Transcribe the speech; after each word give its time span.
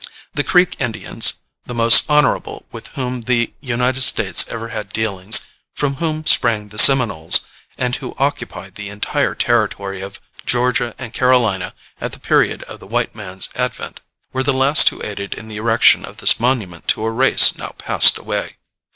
The 0.33 0.43
Creek 0.43 0.77
Indians 0.81 1.35
the 1.67 1.75
most 1.75 2.09
honorable 2.09 2.65
with 2.71 2.87
whom 2.97 3.21
the 3.21 3.53
United 3.59 4.01
States 4.01 4.47
ever 4.49 4.69
had 4.69 4.89
dealings, 4.89 5.41
from 5.75 5.97
whom 5.97 6.25
sprang 6.25 6.69
the 6.69 6.79
Seminoles, 6.79 7.41
and 7.77 7.95
who 7.97 8.15
occupied 8.17 8.73
the 8.73 8.89
entire 8.89 9.35
territory 9.35 10.01
of 10.01 10.19
Georgia 10.43 10.95
and 10.97 11.13
Carolina 11.13 11.75
at 11.99 12.13
the 12.13 12.19
period 12.19 12.63
of 12.63 12.79
the 12.79 12.87
white 12.87 13.13
man's 13.13 13.47
advent 13.55 14.01
were 14.33 14.41
the 14.41 14.53
last 14.55 14.89
who 14.89 15.05
aided 15.05 15.35
in 15.35 15.49
the 15.49 15.57
erection 15.57 16.03
of 16.03 16.17
this 16.17 16.39
monument 16.39 16.87
to 16.87 17.05
a 17.05 17.11
race 17.11 17.55
now 17.55 17.75
passed 17.77 18.17
away. 18.17 18.55